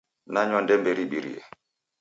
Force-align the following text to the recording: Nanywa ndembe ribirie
Nanywa 0.33 0.59
ndembe 0.63 0.89
ribirie 0.97 1.41